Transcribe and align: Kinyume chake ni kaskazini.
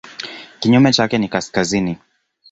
Kinyume 0.59 0.93
chake 0.93 1.17
ni 1.17 1.29
kaskazini. 1.29 1.97